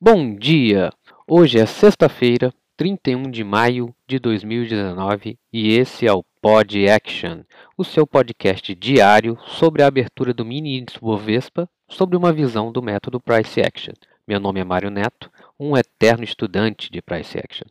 [0.00, 0.92] Bom dia!
[1.26, 7.42] Hoje é sexta-feira, 31 de maio de 2019 e esse é o Pod Action,
[7.76, 12.80] o seu podcast diário sobre a abertura do mini índice Bovespa sobre uma visão do
[12.80, 13.92] método Price Action.
[14.24, 17.66] Meu nome é Mário Neto, um eterno estudante de Price Action.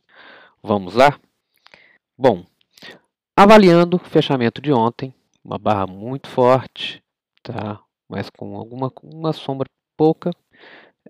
[0.62, 1.18] Vamos lá?
[2.14, 2.44] Bom,
[3.34, 7.02] avaliando o fechamento de ontem, uma barra muito forte,
[7.42, 7.80] tá?
[8.06, 9.66] mas com alguma uma sombra
[9.96, 10.30] pouca,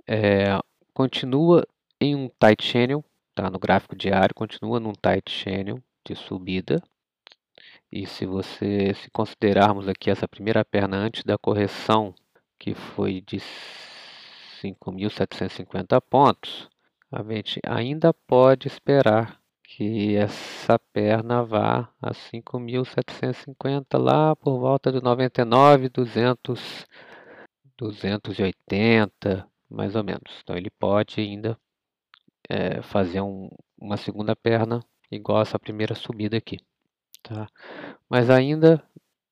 [0.07, 0.57] é,
[0.99, 1.65] continua
[2.01, 3.49] em um tight channel, tá?
[3.49, 6.83] no gráfico diário, continua num tight channel de subida.
[7.93, 12.13] E se você se considerarmos aqui essa primeira perna antes da correção,
[12.59, 13.37] que foi de
[14.61, 16.69] 5.750 pontos,
[17.13, 25.01] a gente ainda pode esperar que essa perna vá a 5.750 lá por volta de
[25.01, 26.89] 99, 200,
[27.77, 30.41] 280, mais ou menos.
[30.43, 31.59] Então ele pode ainda
[32.49, 36.59] é, fazer um, uma segunda perna igual essa primeira subida aqui,
[37.23, 37.49] tá?
[38.09, 38.83] Mas ainda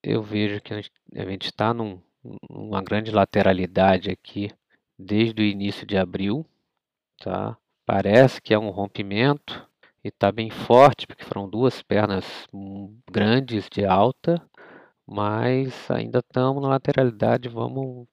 [0.02, 2.00] eu vejo que a gente está num,
[2.48, 4.50] numa grande lateralidade aqui
[4.98, 6.47] desde o início de abril,
[7.19, 7.56] tá?
[7.84, 9.66] Parece que é um rompimento,
[10.06, 12.25] e está bem forte, porque foram duas pernas
[13.10, 14.41] grandes de alta,
[15.06, 18.06] mas ainda estamos na lateralidade, vamos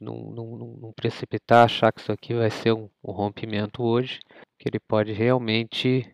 [0.00, 4.20] não, não, não, precipitar, achar que isso aqui vai ser um, um, rompimento hoje,
[4.58, 6.12] que ele pode realmente,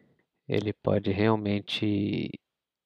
[0.49, 2.31] ele pode realmente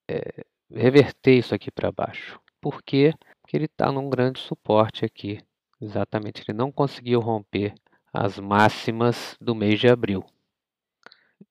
[0.09, 2.41] é, reverter isso aqui para baixo.
[2.61, 3.13] Por quê?
[3.41, 5.41] Porque ele está num grande suporte aqui.
[5.81, 7.75] Exatamente, ele não conseguiu romper
[8.13, 10.25] as máximas do mês de abril.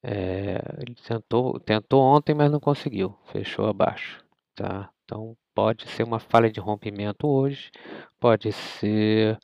[0.03, 3.17] É, ele tentou, tentou ontem, mas não conseguiu.
[3.31, 4.23] Fechou abaixo.
[4.55, 4.89] Tá?
[5.03, 7.69] Então pode ser uma falha de rompimento hoje,
[8.17, 9.37] pode ser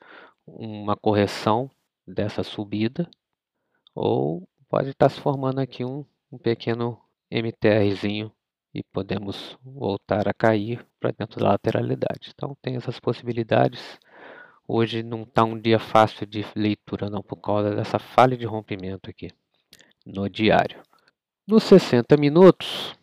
[0.46, 1.70] uma correção
[2.06, 3.06] dessa subida,
[3.94, 6.98] ou pode estar se formando aqui um, um pequeno
[7.30, 8.32] MTRzinho
[8.74, 12.32] e podemos voltar a cair para dentro da lateralidade.
[12.34, 14.00] Então tem essas possibilidades.
[14.66, 19.10] Hoje não está um dia fácil de leitura não por causa dessa falha de rompimento
[19.10, 19.28] aqui
[20.06, 20.80] no diário.
[21.46, 22.98] Nos 60 minutos,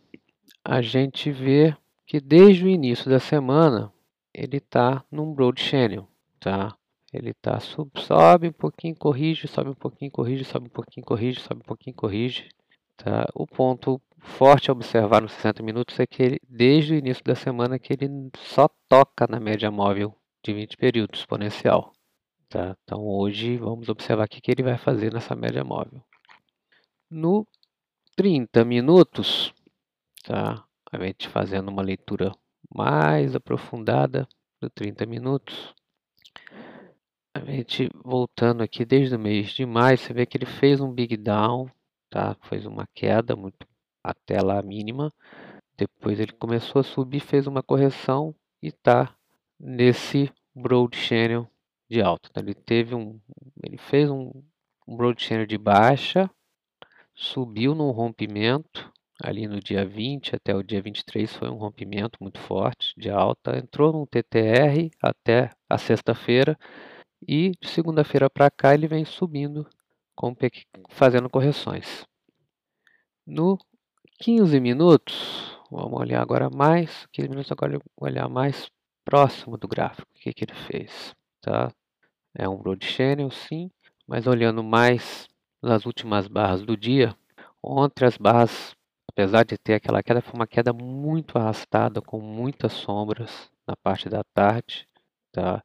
[0.66, 1.78] a gente vê
[2.14, 3.92] que desde o início da semana
[4.32, 6.08] ele está num broad channel,
[6.40, 6.78] tá?
[7.12, 11.40] Ele tá sub, sobe um pouquinho, corrige, sobe um pouquinho, corrige, sobe um pouquinho, corrige,
[11.40, 12.50] sobe um pouquinho, corrige.
[12.96, 13.26] Tá?
[13.34, 17.34] O ponto forte a observar nos 60 minutos é que ele, desde o início da
[17.34, 18.08] semana que ele
[18.38, 21.94] só toca na média móvel de 20 períodos exponencial.
[22.48, 22.78] Tá?
[22.84, 26.00] Então hoje vamos observar o que, que ele vai fazer nessa média móvel
[27.10, 27.48] no
[28.16, 29.52] 30 minutos,
[30.24, 30.64] tá?
[30.94, 32.32] A gente fazendo uma leitura
[32.72, 34.28] mais aprofundada
[34.62, 35.74] do 30 minutos.
[37.34, 40.94] A gente voltando aqui desde o mês de maio, você vê que ele fez um
[40.94, 41.68] big down,
[42.12, 42.38] tá?
[42.44, 43.66] Fez uma queda muito
[44.04, 45.12] até lá mínima.
[45.76, 49.16] Depois ele começou a subir, fez uma correção e tá
[49.60, 51.50] nesse broad channel
[51.90, 52.30] de alta.
[52.30, 53.20] Então, ele teve um,
[53.64, 54.32] ele fez um,
[54.88, 56.30] um broad channel de baixa,
[57.16, 58.93] subiu num rompimento
[59.24, 63.58] ali no dia 20 até o dia 23 foi um rompimento muito forte de alta,
[63.58, 66.58] entrou num TTR até a sexta-feira
[67.26, 69.66] e de segunda-feira para cá ele vem subindo
[70.14, 70.36] com,
[70.90, 72.06] fazendo correções.
[73.26, 73.58] No
[74.20, 78.70] 15 minutos, vamos olhar agora mais, 15 minutos agora olhar mais
[79.06, 81.72] próximo do gráfico, o que, que ele fez, tá?
[82.36, 83.72] É um broad channel sim,
[84.06, 85.28] mas olhando mais
[85.62, 87.16] nas últimas barras do dia.
[87.62, 88.76] Ontem as barras,
[89.14, 94.10] apesar de ter aquela queda, foi uma queda muito arrastada, com muitas sombras na parte
[94.10, 94.88] da tarde.
[95.32, 95.64] Tá?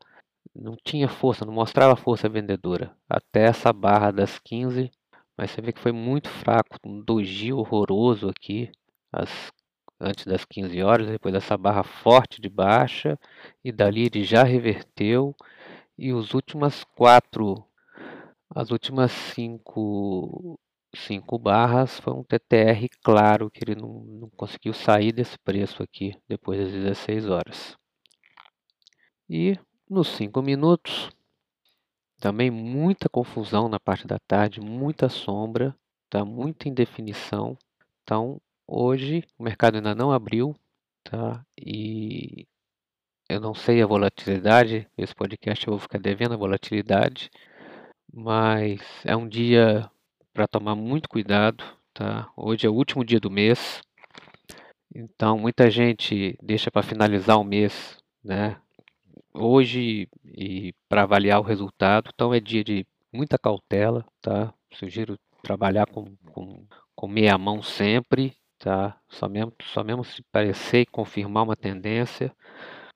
[0.54, 2.94] Não tinha força, não mostrava força vendedora.
[3.09, 4.91] Até essa barra das 15,
[5.36, 8.70] mas você vê que foi muito fraco, um doji horroroso aqui,
[9.12, 9.50] as,
[10.00, 13.19] antes das 15 horas, depois dessa barra forte de baixa,
[13.65, 15.34] e dali ele já reverteu.
[15.97, 17.65] E os últimas quatro
[18.54, 20.59] as últimas cinco,
[20.94, 26.16] cinco barras foi um TTR claro que ele não, não conseguiu sair desse preço aqui
[26.28, 27.76] depois das 16 horas.
[29.28, 29.58] E
[29.88, 31.10] nos 5 minutos,
[32.18, 35.76] também muita confusão na parte da tarde, muita sombra,
[36.08, 36.24] tá?
[36.24, 37.56] muita indefinição.
[38.02, 40.54] Então, hoje o mercado ainda não abriu,
[41.04, 41.44] tá?
[41.56, 42.46] E
[43.28, 47.30] eu não sei a volatilidade, esse podcast eu vou ficar devendo a volatilidade,
[48.12, 49.90] mas é um dia
[50.38, 52.30] para tomar muito cuidado, tá?
[52.36, 53.82] Hoje é o último dia do mês,
[54.94, 58.56] então muita gente deixa para finalizar o mês, né?
[59.34, 64.54] Hoje e para avaliar o resultado, então é dia de muita cautela, tá?
[64.74, 66.64] Sugiro trabalhar com, com,
[66.94, 68.96] com meia mão sempre, tá?
[69.08, 72.32] Só mesmo, só mesmo se parecer e confirmar uma tendência,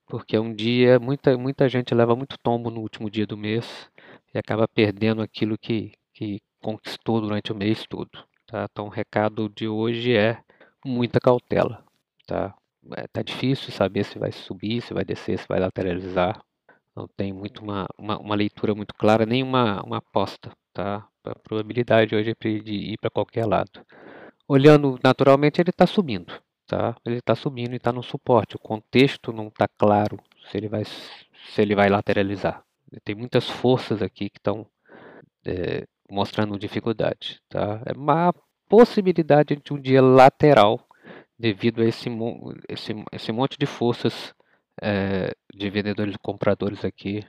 [0.06, 3.90] porque um dia muita, muita gente leva muito tombo no último dia do mês
[4.32, 8.10] e acaba perdendo aquilo que, que conquistou durante o mês todo,
[8.46, 8.66] tá?
[8.70, 10.38] Então o recado de hoje é
[10.84, 11.84] muita cautela,
[12.26, 12.54] tá?
[12.96, 16.42] É, tá difícil saber se vai subir, se vai descer, se vai lateralizar.
[16.94, 21.06] Não tem muito uma, uma, uma leitura muito clara, nem uma, uma aposta, tá?
[21.24, 23.84] A probabilidade hoje é de ir para qualquer lado.
[24.48, 26.32] Olhando naturalmente, ele está subindo,
[26.66, 26.96] tá?
[27.04, 28.56] Ele está subindo e está no suporte.
[28.56, 30.18] O contexto não está claro
[30.50, 32.62] se ele vai se ele vai lateralizar.
[33.04, 34.66] Tem muitas forças aqui que estão
[35.44, 37.82] é, mostrando dificuldade, tá?
[37.86, 38.34] É uma
[38.68, 40.86] possibilidade de um dia lateral
[41.38, 42.08] devido a esse,
[42.68, 44.34] esse, esse monte de forças
[44.80, 47.26] é, de vendedores e compradores aqui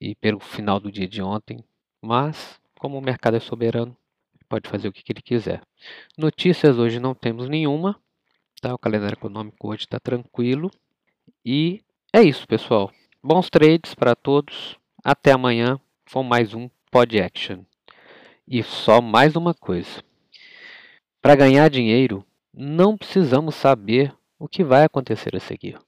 [0.00, 1.64] e pelo final do dia de ontem.
[2.02, 3.96] Mas, como o mercado é soberano,
[4.48, 5.62] pode fazer o que, que ele quiser.
[6.16, 8.00] Notícias hoje não temos nenhuma.
[8.60, 8.74] Tá?
[8.74, 10.70] O calendário econômico hoje está tranquilo.
[11.44, 11.82] E
[12.12, 12.90] é isso, pessoal.
[13.22, 14.76] Bons trades para todos.
[15.04, 15.80] Até amanhã
[16.12, 17.62] com mais um Pod Action.
[18.50, 20.02] E só mais uma coisa.
[21.20, 22.24] Para ganhar dinheiro,
[22.54, 25.78] não precisamos saber o que vai acontecer a seguir.